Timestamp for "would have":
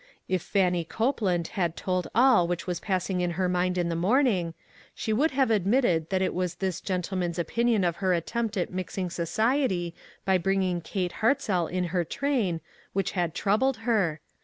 5.13-5.51